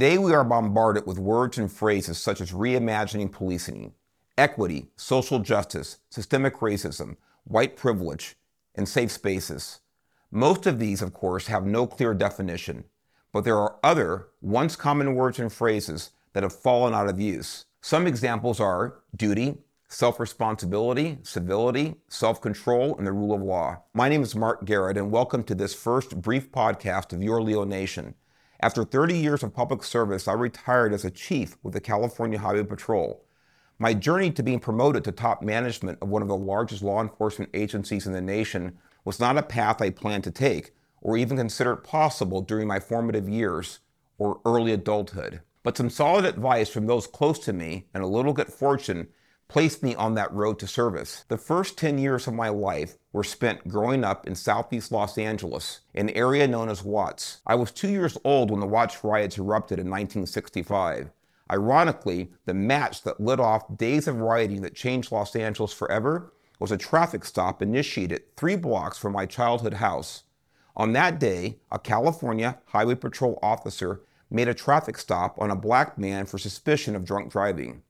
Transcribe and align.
Today, 0.00 0.16
we 0.16 0.32
are 0.32 0.44
bombarded 0.44 1.06
with 1.08 1.18
words 1.18 1.58
and 1.58 1.72
phrases 1.72 2.18
such 2.18 2.40
as 2.40 2.52
reimagining 2.52 3.32
policing, 3.32 3.94
equity, 4.36 4.86
social 4.94 5.40
justice, 5.40 5.98
systemic 6.08 6.58
racism, 6.58 7.16
white 7.42 7.76
privilege, 7.76 8.36
and 8.76 8.88
safe 8.88 9.10
spaces. 9.10 9.80
Most 10.30 10.68
of 10.68 10.78
these, 10.78 11.02
of 11.02 11.12
course, 11.12 11.48
have 11.48 11.66
no 11.66 11.84
clear 11.84 12.14
definition, 12.14 12.84
but 13.32 13.42
there 13.42 13.58
are 13.58 13.74
other, 13.82 14.28
once 14.40 14.76
common 14.76 15.16
words 15.16 15.40
and 15.40 15.52
phrases 15.52 16.10
that 16.32 16.44
have 16.44 16.54
fallen 16.54 16.94
out 16.94 17.08
of 17.08 17.20
use. 17.20 17.64
Some 17.80 18.06
examples 18.06 18.60
are 18.60 19.00
duty, 19.16 19.56
self 19.88 20.20
responsibility, 20.20 21.18
civility, 21.24 21.96
self 22.06 22.40
control, 22.40 22.96
and 22.98 23.04
the 23.04 23.10
rule 23.10 23.34
of 23.34 23.42
law. 23.42 23.82
My 23.94 24.08
name 24.08 24.22
is 24.22 24.36
Mark 24.36 24.64
Garrett, 24.64 24.96
and 24.96 25.10
welcome 25.10 25.42
to 25.42 25.56
this 25.56 25.74
first 25.74 26.20
brief 26.22 26.52
podcast 26.52 27.12
of 27.12 27.20
Your 27.20 27.42
Leo 27.42 27.64
Nation. 27.64 28.14
After 28.60 28.82
30 28.82 29.16
years 29.16 29.44
of 29.44 29.54
public 29.54 29.84
service, 29.84 30.26
I 30.26 30.32
retired 30.32 30.92
as 30.92 31.04
a 31.04 31.12
chief 31.12 31.56
with 31.62 31.74
the 31.74 31.80
California 31.80 32.40
Highway 32.40 32.64
Patrol. 32.64 33.24
My 33.78 33.94
journey 33.94 34.32
to 34.32 34.42
being 34.42 34.58
promoted 34.58 35.04
to 35.04 35.12
top 35.12 35.42
management 35.42 35.98
of 36.02 36.08
one 36.08 36.22
of 36.22 36.28
the 36.28 36.36
largest 36.36 36.82
law 36.82 37.00
enforcement 37.00 37.52
agencies 37.54 38.04
in 38.04 38.12
the 38.12 38.20
nation 38.20 38.76
was 39.04 39.20
not 39.20 39.38
a 39.38 39.44
path 39.44 39.80
I 39.80 39.90
planned 39.90 40.24
to 40.24 40.32
take 40.32 40.72
or 41.00 41.16
even 41.16 41.36
considered 41.36 41.84
possible 41.84 42.40
during 42.40 42.66
my 42.66 42.80
formative 42.80 43.28
years 43.28 43.78
or 44.18 44.40
early 44.44 44.72
adulthood. 44.72 45.40
But 45.62 45.76
some 45.76 45.88
solid 45.88 46.24
advice 46.24 46.68
from 46.68 46.88
those 46.88 47.06
close 47.06 47.38
to 47.40 47.52
me 47.52 47.86
and 47.94 48.02
a 48.02 48.08
little 48.08 48.32
good 48.32 48.48
fortune 48.48 49.06
placed 49.48 49.82
me 49.82 49.94
on 49.94 50.14
that 50.14 50.32
road 50.32 50.58
to 50.58 50.66
service. 50.66 51.24
The 51.28 51.38
first 51.38 51.78
10 51.78 51.98
years 51.98 52.26
of 52.26 52.34
my 52.34 52.50
life 52.50 52.98
were 53.12 53.24
spent 53.24 53.66
growing 53.66 54.04
up 54.04 54.26
in 54.26 54.34
southeast 54.34 54.92
Los 54.92 55.16
Angeles, 55.16 55.80
an 55.94 56.10
area 56.10 56.46
known 56.46 56.68
as 56.68 56.84
Watts. 56.84 57.40
I 57.46 57.54
was 57.54 57.72
two 57.72 57.88
years 57.88 58.18
old 58.24 58.50
when 58.50 58.60
the 58.60 58.66
Watts 58.66 59.02
riots 59.02 59.38
erupted 59.38 59.78
in 59.78 59.86
1965. 59.86 61.10
Ironically, 61.50 62.30
the 62.44 62.52
match 62.52 63.02
that 63.02 63.20
lit 63.20 63.40
off 63.40 63.74
days 63.74 64.06
of 64.06 64.20
rioting 64.20 64.60
that 64.62 64.74
changed 64.74 65.10
Los 65.10 65.34
Angeles 65.34 65.72
forever 65.72 66.30
was 66.58 66.70
a 66.70 66.76
traffic 66.76 67.24
stop 67.24 67.62
initiated 67.62 68.36
three 68.36 68.56
blocks 68.56 68.98
from 68.98 69.14
my 69.14 69.24
childhood 69.24 69.74
house. 69.74 70.24
On 70.76 70.92
that 70.92 71.18
day, 71.18 71.58
a 71.72 71.78
California 71.78 72.58
Highway 72.66 72.96
Patrol 72.96 73.38
officer 73.42 74.02
made 74.30 74.48
a 74.48 74.54
traffic 74.54 74.98
stop 74.98 75.40
on 75.40 75.50
a 75.50 75.56
black 75.56 75.96
man 75.96 76.26
for 76.26 76.36
suspicion 76.36 76.94
of 76.94 77.04
drunk 77.04 77.32
driving. 77.32 77.82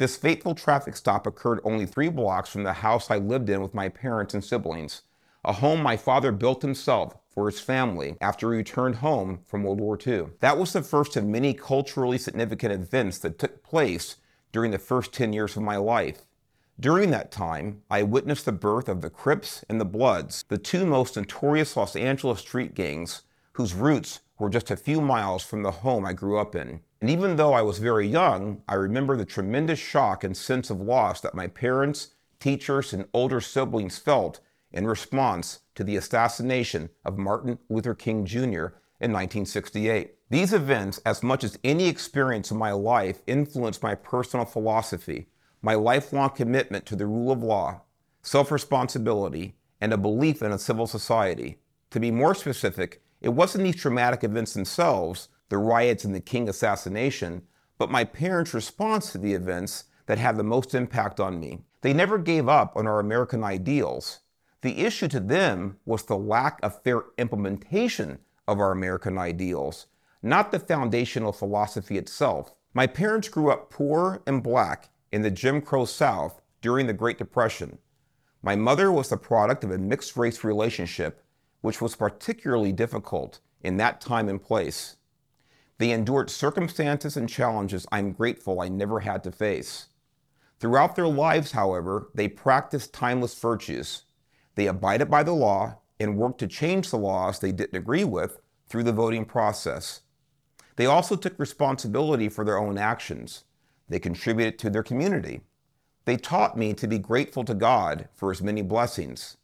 This 0.00 0.16
fateful 0.16 0.54
traffic 0.54 0.96
stop 0.96 1.26
occurred 1.26 1.60
only 1.62 1.84
three 1.84 2.08
blocks 2.08 2.48
from 2.48 2.62
the 2.62 2.72
house 2.72 3.10
I 3.10 3.18
lived 3.18 3.50
in 3.50 3.60
with 3.60 3.74
my 3.74 3.90
parents 3.90 4.32
and 4.32 4.42
siblings, 4.42 5.02
a 5.44 5.52
home 5.52 5.82
my 5.82 5.98
father 5.98 6.32
built 6.32 6.62
himself 6.62 7.18
for 7.28 7.50
his 7.50 7.60
family 7.60 8.16
after 8.18 8.50
he 8.50 8.56
returned 8.56 8.94
home 8.94 9.40
from 9.44 9.62
World 9.62 9.78
War 9.78 9.98
II. 10.06 10.28
That 10.40 10.56
was 10.56 10.72
the 10.72 10.80
first 10.80 11.18
of 11.18 11.26
many 11.26 11.52
culturally 11.52 12.16
significant 12.16 12.72
events 12.72 13.18
that 13.18 13.38
took 13.38 13.62
place 13.62 14.16
during 14.52 14.70
the 14.70 14.78
first 14.78 15.12
10 15.12 15.34
years 15.34 15.54
of 15.54 15.64
my 15.64 15.76
life. 15.76 16.22
During 16.80 17.10
that 17.10 17.30
time, 17.30 17.82
I 17.90 18.02
witnessed 18.02 18.46
the 18.46 18.52
birth 18.52 18.88
of 18.88 19.02
the 19.02 19.10
Crips 19.10 19.66
and 19.68 19.78
the 19.78 19.84
Bloods, 19.84 20.46
the 20.48 20.56
two 20.56 20.86
most 20.86 21.14
notorious 21.14 21.76
Los 21.76 21.94
Angeles 21.94 22.40
street 22.40 22.72
gangs 22.74 23.20
whose 23.52 23.74
roots 23.74 24.20
were 24.38 24.48
just 24.48 24.70
a 24.70 24.78
few 24.78 25.02
miles 25.02 25.42
from 25.42 25.62
the 25.62 25.70
home 25.70 26.06
I 26.06 26.14
grew 26.14 26.38
up 26.38 26.56
in. 26.56 26.80
And 27.00 27.08
even 27.08 27.36
though 27.36 27.54
I 27.54 27.62
was 27.62 27.78
very 27.78 28.06
young, 28.06 28.62
I 28.68 28.74
remember 28.74 29.16
the 29.16 29.24
tremendous 29.24 29.78
shock 29.78 30.22
and 30.22 30.36
sense 30.36 30.68
of 30.68 30.80
loss 30.80 31.20
that 31.22 31.34
my 31.34 31.46
parents, 31.46 32.08
teachers, 32.38 32.92
and 32.92 33.06
older 33.14 33.40
siblings 33.40 33.98
felt 33.98 34.40
in 34.70 34.86
response 34.86 35.60
to 35.74 35.84
the 35.84 35.96
assassination 35.96 36.90
of 37.04 37.16
Martin 37.18 37.58
Luther 37.70 37.94
King 37.94 38.26
Jr. 38.26 38.76
in 39.00 39.12
1968. 39.12 40.14
These 40.28 40.52
events, 40.52 40.98
as 41.06 41.22
much 41.22 41.42
as 41.42 41.58
any 41.64 41.88
experience 41.88 42.50
in 42.50 42.58
my 42.58 42.72
life, 42.72 43.22
influenced 43.26 43.82
my 43.82 43.94
personal 43.94 44.44
philosophy, 44.44 45.28
my 45.62 45.74
lifelong 45.74 46.30
commitment 46.30 46.84
to 46.86 46.96
the 46.96 47.06
rule 47.06 47.32
of 47.32 47.42
law, 47.42 47.80
self 48.22 48.52
responsibility, 48.52 49.56
and 49.80 49.92
a 49.92 49.98
belief 49.98 50.42
in 50.42 50.52
a 50.52 50.58
civil 50.58 50.86
society. 50.86 51.58
To 51.90 51.98
be 51.98 52.10
more 52.10 52.34
specific, 52.34 53.02
it 53.20 53.30
wasn't 53.30 53.64
these 53.64 53.76
traumatic 53.76 54.22
events 54.22 54.52
themselves 54.52 55.28
the 55.50 55.58
riots 55.58 56.04
and 56.04 56.14
the 56.14 56.20
King 56.20 56.48
assassination, 56.48 57.42
but 57.76 57.90
my 57.90 58.04
parents' 58.04 58.54
response 58.54 59.12
to 59.12 59.18
the 59.18 59.34
events 59.34 59.84
that 60.06 60.18
had 60.18 60.36
the 60.36 60.42
most 60.42 60.74
impact 60.74 61.20
on 61.20 61.38
me. 61.38 61.60
They 61.82 61.92
never 61.92 62.18
gave 62.18 62.48
up 62.48 62.76
on 62.76 62.86
our 62.86 62.98
American 62.98 63.44
ideals. 63.44 64.20
The 64.62 64.80
issue 64.84 65.08
to 65.08 65.20
them 65.20 65.78
was 65.84 66.02
the 66.02 66.16
lack 66.16 66.58
of 66.62 66.82
fair 66.82 67.02
implementation 67.16 68.18
of 68.46 68.60
our 68.60 68.72
American 68.72 69.18
ideals, 69.18 69.86
not 70.22 70.50
the 70.50 70.58
foundational 70.58 71.32
philosophy 71.32 71.96
itself. 71.96 72.52
My 72.74 72.86
parents 72.86 73.28
grew 73.28 73.50
up 73.50 73.70
poor 73.70 74.22
and 74.26 74.42
black 74.42 74.90
in 75.12 75.22
the 75.22 75.30
Jim 75.30 75.60
Crow 75.62 75.84
South 75.84 76.40
during 76.60 76.86
the 76.86 76.92
Great 76.92 77.18
Depression. 77.18 77.78
My 78.42 78.56
mother 78.56 78.92
was 78.92 79.08
the 79.08 79.16
product 79.16 79.64
of 79.64 79.70
a 79.70 79.78
mixed 79.78 80.16
race 80.16 80.44
relationship, 80.44 81.24
which 81.60 81.80
was 81.80 81.96
particularly 81.96 82.72
difficult 82.72 83.40
in 83.62 83.76
that 83.78 84.00
time 84.00 84.28
and 84.28 84.42
place. 84.42 84.96
They 85.80 85.92
endured 85.92 86.28
circumstances 86.28 87.16
and 87.16 87.26
challenges 87.26 87.86
I'm 87.90 88.12
grateful 88.12 88.60
I 88.60 88.68
never 88.68 89.00
had 89.00 89.24
to 89.24 89.32
face. 89.32 89.86
Throughout 90.58 90.94
their 90.94 91.08
lives, 91.08 91.52
however, 91.52 92.10
they 92.14 92.28
practiced 92.28 92.92
timeless 92.92 93.34
virtues. 93.40 94.02
They 94.56 94.66
abided 94.66 95.10
by 95.10 95.22
the 95.22 95.32
law 95.32 95.78
and 95.98 96.18
worked 96.18 96.38
to 96.40 96.46
change 96.46 96.90
the 96.90 96.98
laws 96.98 97.38
they 97.38 97.50
didn't 97.50 97.78
agree 97.78 98.04
with 98.04 98.40
through 98.68 98.82
the 98.82 98.92
voting 98.92 99.24
process. 99.24 100.02
They 100.76 100.84
also 100.84 101.16
took 101.16 101.38
responsibility 101.38 102.28
for 102.28 102.44
their 102.44 102.58
own 102.58 102.76
actions. 102.76 103.44
They 103.88 103.98
contributed 103.98 104.58
to 104.58 104.68
their 104.68 104.82
community. 104.82 105.40
They 106.04 106.18
taught 106.18 106.58
me 106.58 106.74
to 106.74 106.86
be 106.86 106.98
grateful 106.98 107.42
to 107.44 107.54
God 107.54 108.10
for 108.12 108.28
his 108.28 108.42
many 108.42 108.60
blessings. 108.60 109.38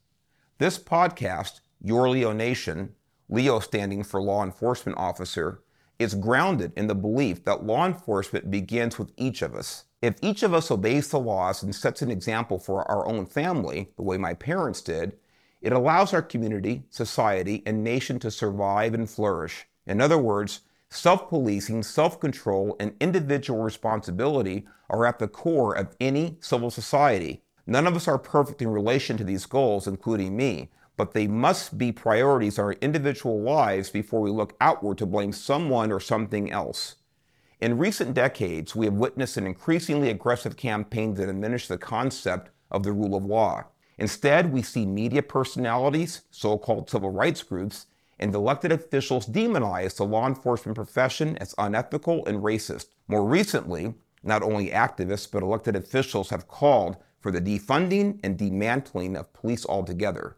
This 0.59 0.79
podcast, 0.79 1.61
Your 1.81 2.11
Leo 2.11 2.33
Nation, 2.33 2.95
Leo 3.31 3.59
standing 3.59 4.05
for 4.05 4.21
law 4.21 4.45
enforcement 4.45 4.99
officer, 4.99 5.63
is 5.99 6.15
grounded 6.15 6.73
in 6.77 6.87
the 6.87 6.95
belief 6.95 7.45
that 7.45 7.65
law 7.65 7.87
enforcement 7.87 8.51
begins 8.51 8.99
with 8.99 9.13
each 9.17 9.43
of 9.43 9.55
us. 9.55 9.85
If 10.03 10.17
each 10.23 10.43
of 10.43 10.53
us 10.53 10.71
obeys 10.71 11.09
the 11.09 11.19
laws 11.19 11.63
and 11.63 11.75
sets 11.75 12.03
an 12.03 12.11
example 12.11 12.59
for 12.59 12.91
our 12.91 13.07
own 13.07 13.27
family, 13.27 13.89
the 13.97 14.03
way 14.03 14.19
my 14.19 14.35
parents 14.35 14.83
did, 14.83 15.17
it 15.63 15.73
allows 15.73 16.13
our 16.13 16.23
community, 16.23 16.85
society, 16.91 17.63
and 17.67 17.83
nation 17.83 18.19
to 18.21 18.31
survive 18.31 18.95
and 18.95 19.09
flourish. 19.09 19.67
In 19.87 20.01
other 20.01 20.19
words, 20.19 20.61
self 20.91 21.29
policing, 21.29 21.83
self 21.83 22.21
control, 22.21 22.77
and 22.79 22.95
individual 23.01 23.63
responsibility 23.63 24.67
are 24.91 25.07
at 25.07 25.19
the 25.19 25.29
core 25.29 25.75
of 25.75 25.97
any 25.99 26.37
civil 26.41 26.71
society. 26.71 27.43
None 27.67 27.87
of 27.87 27.97
us 27.97 28.07
are 28.07 28.19
perfect 28.19 28.63
in 28.63 28.69
relation 28.69 29.17
to 29.17 29.25
these 29.25 29.47
goals, 29.47 29.89
including 29.89 30.37
me, 30.37 30.71
but 30.97 31.13
they 31.13 31.27
must 31.27 31.77
be 31.77 31.93
priorities 31.93 32.59
in 32.59 32.65
our 32.65 32.73
individual 32.75 33.41
lives 33.41 33.91
before 33.91 34.21
we 34.21 34.31
look 34.31 34.57
outward 34.61 34.99
to 34.99 35.07
blame 35.07 35.33
someone 35.33 35.93
or 35.93 36.01
something 36.01 36.51
else. 36.51 36.97
In 37.61 37.79
recent 37.79 38.15
decades, 38.15 38.77
we 38.77 38.87
have 38.87 38.95
witnessed 38.95 39.37
an 39.37 39.47
increasingly 39.47 40.11
aggressive 40.11 40.57
campaign 40.57 41.15
to 41.15 41.27
diminish 41.27 41.69
the 41.69 41.79
concept 41.79 42.51
of 42.71 42.83
the 42.83 42.93
rule 42.93 43.15
of 43.15 43.25
law. 43.25 43.65
Instead, 43.99 44.53
we 44.53 44.61
see 44.61 44.85
media 44.85 45.23
personalities, 45.23 46.23
so 46.31 46.59
called 46.59 46.91
civil 46.91 47.11
rights 47.11 47.43
groups, 47.43 47.87
and 48.19 48.35
elected 48.35 48.73
officials 48.73 49.27
demonize 49.27 49.97
the 49.97 50.05
law 50.05 50.27
enforcement 50.27 50.77
profession 50.77 51.37
as 51.39 51.55
unethical 51.59 52.25
and 52.27 52.43
racist. 52.43 52.87
More 53.09 53.25
recently, 53.25 53.95
not 54.23 54.43
only 54.43 54.71
activists 54.71 55.31
but 55.31 55.43
elected 55.43 55.77
officials 55.77 56.31
have 56.31 56.49
called 56.49 56.97
for 57.21 57.31
the 57.31 57.41
defunding 57.41 58.19
and 58.23 58.37
dismantling 58.37 59.17
of 59.17 59.33
police 59.33 59.65
altogether. 59.67 60.37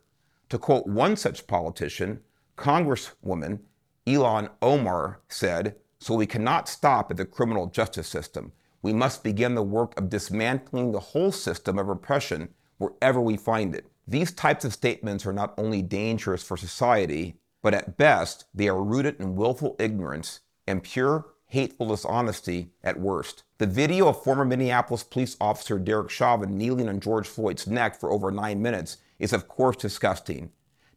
To 0.51 0.59
quote 0.59 0.87
one 0.87 1.17
such 1.17 1.47
politician, 1.47 2.21
Congresswoman 2.57 3.61
Ilhan 4.07 4.51
Omar 4.63 5.21
said, 5.29 5.77
So 5.99 6.15
we 6.15 6.27
cannot 6.27 6.69
stop 6.69 7.11
at 7.11 7.17
the 7.19 7.27
criminal 7.27 7.67
justice 7.67 8.09
system. 8.09 8.53
We 8.81 8.93
must 8.93 9.23
begin 9.23 9.55
the 9.55 9.63
work 9.63 9.99
of 9.99 10.09
dismantling 10.09 10.93
the 10.93 11.01
whole 11.01 11.33
system 11.33 11.79
of 11.79 11.89
repression 11.89 12.55
wherever 12.79 13.21
we 13.21 13.37
find 13.37 13.75
it. 13.75 13.87
These 14.07 14.33
types 14.33 14.65
of 14.65 14.73
statements 14.73 15.27
are 15.27 15.33
not 15.33 15.53
only 15.59 15.83
dangerous 15.83 16.43
for 16.43 16.57
society, 16.57 17.37
but 17.63 17.75
at 17.75 17.99
best, 17.99 18.47
they 18.55 18.69
are 18.69 18.83
rooted 18.83 19.21
in 19.21 19.37
willful 19.37 19.77
ignorance 19.79 20.41
and 20.67 20.83
pure, 20.83 21.27
hateful 21.47 21.89
dishonesty 21.89 22.71
at 22.83 23.01
worst. 23.01 23.43
The 23.59 23.67
video 23.67 24.09
of 24.09 24.23
former 24.23 24.45
Minneapolis 24.45 25.03
police 25.03 25.37
officer 25.41 25.79
Derek 25.79 26.09
Chauvin 26.09 26.57
kneeling 26.57 26.89
on 26.89 27.01
George 27.01 27.27
Floyd's 27.27 27.67
neck 27.67 27.99
for 27.99 28.11
over 28.11 28.31
nine 28.31 28.63
minutes 28.63 28.99
is 29.19 29.33
of 29.33 29.49
course 29.49 29.77
disgusting. 29.77 30.51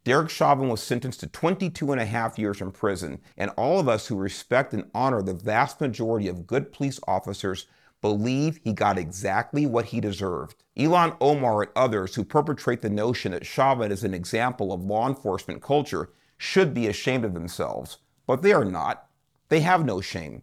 Derek 0.04 0.30
Chauvin 0.30 0.70
was 0.70 0.82
sentenced 0.82 1.20
to 1.20 1.28
22 1.28 1.92
and 1.92 2.02
a 2.02 2.06
half 2.06 2.40
years 2.40 2.60
in 2.60 2.72
prison, 2.72 3.20
and 3.38 3.52
all 3.52 3.80
of 3.80 3.88
us 3.88 4.08
who 4.08 4.16
respect 4.16 4.74
and 4.74 4.90
honor 4.96 5.22
the 5.22 5.34
vast 5.34 5.80
majority 5.80 6.28
of 6.28 6.48
good 6.48 6.72
police 6.72 7.00
officers 7.08 7.68
believe 8.02 8.60
he 8.64 8.74
got 8.74 8.98
exactly 8.98 9.68
what 9.68 9.86
he 9.86 10.02
deserved. 10.02 10.64
Ilhan 10.76 11.16
Omar 11.22 11.64
and 11.64 11.72
others 11.76 12.16
who 12.16 12.24
perpetrate 12.24 12.82
the 12.82 12.90
notion 12.90 13.32
that 13.32 13.46
Chauvin 13.46 13.92
is 13.92 14.04
an 14.04 14.16
example 14.16 14.74
of 14.74 14.82
law 14.84 15.08
enforcement 15.08 15.62
culture 15.62 16.10
should 16.38 16.74
be 16.74 16.88
ashamed 16.88 17.24
of 17.24 17.36
themselves, 17.36 18.00
but 18.26 18.42
they 18.42 18.54
are 18.54 18.66
not. 18.66 19.08
They 19.50 19.60
have 19.60 19.86
no 19.86 20.02
shame. 20.02 20.42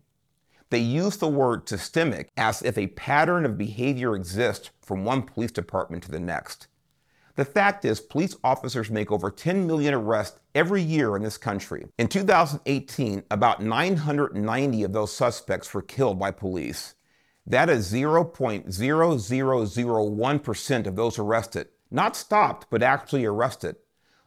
They 0.71 0.79
use 0.79 1.17
the 1.17 1.29
word 1.29 1.69
systemic 1.69 2.29
as 2.37 2.63
if 2.63 2.79
a 2.79 2.89
pattern 2.89 3.45
of 3.45 3.59
behavior 3.59 4.15
exists 4.15 4.71
from 4.83 5.05
one 5.05 5.23
police 5.23 5.51
department 5.51 6.05
to 6.05 6.11
the 6.11 6.21
next. 6.21 6.69
The 7.39 7.45
fact 7.45 7.85
is, 7.85 8.01
police 8.01 8.35
officers 8.43 8.91
make 8.91 9.13
over 9.13 9.31
10 9.31 9.65
million 9.65 9.95
arrests 9.95 10.41
every 10.57 10.83
year 10.83 11.15
in 11.15 11.23
this 11.23 11.39
country. 11.39 11.87
In 11.97 12.09
2018, 12.09 13.23
about 13.31 13.63
990 13.63 14.83
of 14.83 14.93
those 14.93 15.15
suspects 15.15 15.73
were 15.73 15.83
killed 15.83 16.19
by 16.19 16.33
police. 16.33 16.97
That 17.47 17.71
is 17.71 17.93
0.0001% 17.93 20.87
of 20.89 20.97
those 20.97 21.17
arrested. 21.17 21.69
Not 21.93 22.17
stopped, 22.17 22.67
but 22.71 22.83
actually 22.83 23.25
arrested. 23.25 23.77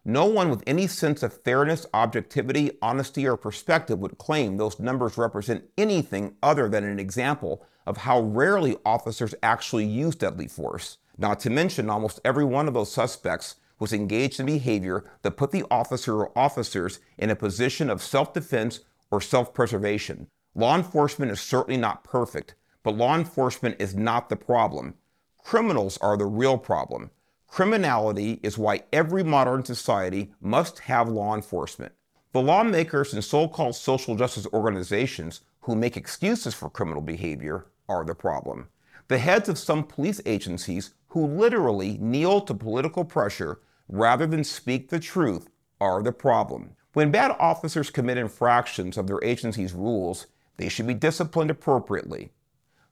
No 0.05 0.25
one 0.25 0.49
with 0.49 0.63
any 0.65 0.87
sense 0.87 1.21
of 1.21 1.43
fairness, 1.43 1.85
objectivity, 1.93 2.71
honesty, 2.81 3.27
or 3.27 3.35
perspective 3.35 3.99
would 3.99 4.19
claim 4.19 4.55
those 4.55 4.79
numbers 4.79 5.17
represent 5.17 5.65
anything 5.77 6.35
other 6.41 6.69
than 6.69 6.85
an 6.85 6.97
example 6.97 7.65
of 7.85 7.97
how 7.97 8.21
rarely 8.21 8.77
officers 8.85 9.35
actually 9.43 9.85
use 9.85 10.15
deadly 10.15 10.47
force. 10.47 10.97
Not 11.21 11.39
to 11.41 11.51
mention, 11.51 11.87
almost 11.87 12.19
every 12.25 12.43
one 12.43 12.67
of 12.67 12.73
those 12.73 12.91
suspects 12.91 13.57
was 13.77 13.93
engaged 13.93 14.39
in 14.39 14.47
behavior 14.47 15.03
that 15.21 15.37
put 15.37 15.51
the 15.51 15.63
officer 15.69 16.15
or 16.15 16.35
officers 16.35 16.99
in 17.15 17.29
a 17.29 17.35
position 17.35 17.91
of 17.91 18.01
self 18.01 18.33
defense 18.33 18.79
or 19.11 19.21
self 19.21 19.53
preservation. 19.53 20.25
Law 20.55 20.75
enforcement 20.75 21.31
is 21.31 21.39
certainly 21.39 21.79
not 21.79 22.03
perfect, 22.03 22.55
but 22.81 22.97
law 22.97 23.15
enforcement 23.15 23.75
is 23.77 23.93
not 23.93 24.29
the 24.29 24.35
problem. 24.35 24.95
Criminals 25.43 25.99
are 25.99 26.17
the 26.17 26.25
real 26.25 26.57
problem. 26.57 27.11
Criminality 27.47 28.39
is 28.41 28.57
why 28.57 28.81
every 28.91 29.23
modern 29.23 29.63
society 29.63 30.33
must 30.41 30.79
have 30.79 31.07
law 31.07 31.35
enforcement. 31.35 31.93
The 32.31 32.41
lawmakers 32.41 33.13
and 33.13 33.23
so 33.23 33.47
called 33.47 33.75
social 33.75 34.15
justice 34.15 34.47
organizations 34.53 35.41
who 35.61 35.75
make 35.75 35.97
excuses 35.97 36.55
for 36.55 36.71
criminal 36.71 37.03
behavior 37.03 37.67
are 37.87 38.03
the 38.03 38.15
problem. 38.15 38.69
The 39.07 39.17
heads 39.17 39.49
of 39.49 39.57
some 39.57 39.83
police 39.83 40.21
agencies 40.25 40.93
who 41.07 41.25
literally 41.25 41.97
kneel 41.99 42.41
to 42.41 42.53
political 42.53 43.03
pressure 43.03 43.59
rather 43.89 44.25
than 44.25 44.43
speak 44.43 44.89
the 44.89 44.99
truth 44.99 45.49
are 45.79 46.01
the 46.01 46.11
problem. 46.11 46.75
When 46.93 47.11
bad 47.11 47.35
officers 47.39 47.89
commit 47.89 48.17
infractions 48.17 48.97
of 48.97 49.07
their 49.07 49.23
agency's 49.23 49.73
rules, 49.73 50.27
they 50.57 50.69
should 50.69 50.87
be 50.87 50.93
disciplined 50.93 51.49
appropriately 51.49 52.31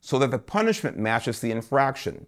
so 0.02 0.18
that 0.20 0.32
the 0.32 0.40
punishment 0.40 0.98
matches 0.98 1.40
the 1.40 1.52
infraction. 1.52 2.26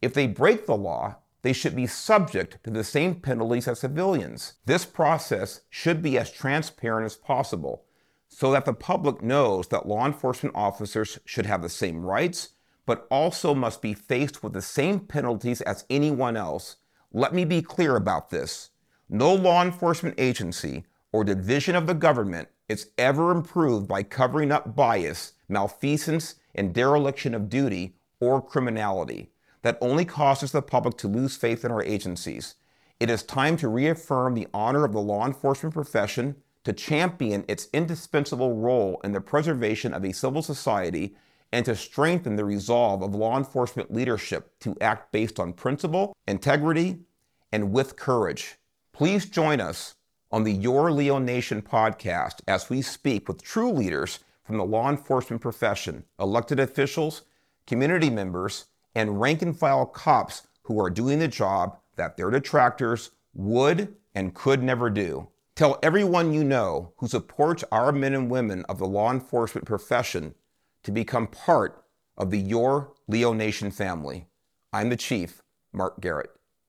If 0.00 0.14
they 0.14 0.26
break 0.26 0.66
the 0.66 0.76
law, 0.76 1.16
they 1.42 1.52
should 1.52 1.76
be 1.76 1.86
subject 1.86 2.62
to 2.64 2.70
the 2.70 2.84
same 2.84 3.16
penalties 3.16 3.68
as 3.68 3.80
civilians. 3.80 4.54
This 4.66 4.84
process 4.84 5.62
should 5.70 6.02
be 6.02 6.18
as 6.18 6.30
transparent 6.30 7.06
as 7.06 7.16
possible 7.16 7.84
so 8.28 8.52
that 8.52 8.64
the 8.64 8.72
public 8.72 9.22
knows 9.22 9.68
that 9.68 9.86
law 9.86 10.06
enforcement 10.06 10.54
officers 10.54 11.18
should 11.24 11.46
have 11.46 11.62
the 11.62 11.68
same 11.68 12.04
rights, 12.04 12.50
but 12.88 13.06
also 13.10 13.54
must 13.54 13.82
be 13.82 13.92
faced 13.92 14.42
with 14.42 14.54
the 14.54 14.62
same 14.62 14.98
penalties 14.98 15.60
as 15.60 15.84
anyone 15.90 16.38
else. 16.38 16.76
Let 17.12 17.34
me 17.34 17.44
be 17.44 17.60
clear 17.60 17.96
about 17.96 18.30
this. 18.30 18.70
No 19.10 19.34
law 19.34 19.62
enforcement 19.62 20.14
agency 20.16 20.86
or 21.12 21.22
division 21.22 21.76
of 21.76 21.86
the 21.86 21.92
government 21.92 22.48
is 22.66 22.88
ever 22.96 23.30
improved 23.30 23.86
by 23.86 24.04
covering 24.04 24.50
up 24.50 24.74
bias, 24.74 25.34
malfeasance, 25.50 26.36
and 26.54 26.72
dereliction 26.72 27.34
of 27.34 27.50
duty 27.50 27.96
or 28.20 28.40
criminality 28.40 29.32
that 29.60 29.76
only 29.82 30.06
causes 30.06 30.52
the 30.52 30.62
public 30.62 30.96
to 30.96 31.08
lose 31.08 31.36
faith 31.36 31.66
in 31.66 31.70
our 31.70 31.82
agencies. 31.82 32.54
It 32.98 33.10
is 33.10 33.22
time 33.22 33.58
to 33.58 33.68
reaffirm 33.68 34.32
the 34.32 34.48
honor 34.54 34.86
of 34.86 34.94
the 34.94 35.00
law 35.00 35.26
enforcement 35.26 35.74
profession, 35.74 36.36
to 36.64 36.72
champion 36.72 37.44
its 37.48 37.68
indispensable 37.74 38.56
role 38.56 38.98
in 39.04 39.12
the 39.12 39.20
preservation 39.20 39.92
of 39.92 40.06
a 40.06 40.12
civil 40.12 40.40
society, 40.40 41.14
and 41.52 41.64
to 41.64 41.74
strengthen 41.74 42.36
the 42.36 42.44
resolve 42.44 43.02
of 43.02 43.14
law 43.14 43.36
enforcement 43.36 43.92
leadership 43.92 44.58
to 44.60 44.76
act 44.80 45.12
based 45.12 45.40
on 45.40 45.52
principle, 45.52 46.14
integrity, 46.26 46.98
and 47.52 47.72
with 47.72 47.96
courage. 47.96 48.56
Please 48.92 49.26
join 49.26 49.60
us 49.60 49.94
on 50.30 50.44
the 50.44 50.52
Your 50.52 50.92
Leo 50.92 51.18
Nation 51.18 51.62
podcast 51.62 52.40
as 52.46 52.68
we 52.68 52.82
speak 52.82 53.28
with 53.28 53.42
true 53.42 53.70
leaders 53.70 54.20
from 54.44 54.58
the 54.58 54.64
law 54.64 54.90
enforcement 54.90 55.40
profession, 55.40 56.04
elected 56.18 56.60
officials, 56.60 57.22
community 57.66 58.10
members, 58.10 58.66
and 58.94 59.20
rank 59.20 59.42
and 59.42 59.58
file 59.58 59.86
cops 59.86 60.46
who 60.62 60.80
are 60.80 60.90
doing 60.90 61.18
the 61.18 61.28
job 61.28 61.78
that 61.96 62.16
their 62.16 62.30
detractors 62.30 63.10
would 63.34 63.94
and 64.14 64.34
could 64.34 64.62
never 64.62 64.90
do. 64.90 65.28
Tell 65.54 65.78
everyone 65.82 66.32
you 66.32 66.44
know 66.44 66.92
who 66.98 67.08
supports 67.08 67.64
our 67.72 67.90
men 67.90 68.14
and 68.14 68.30
women 68.30 68.64
of 68.68 68.78
the 68.78 68.86
law 68.86 69.10
enforcement 69.10 69.66
profession 69.66 70.34
to 70.88 70.92
become 70.92 71.26
part 71.26 71.84
of 72.16 72.30
the 72.30 72.38
Your 72.38 72.94
Leo 73.08 73.34
Nation 73.34 73.70
family. 73.70 74.26
I'm 74.72 74.88
the 74.88 74.96
Chief, 74.96 75.42
Mark 75.70 76.00
Garrett. 76.00 76.30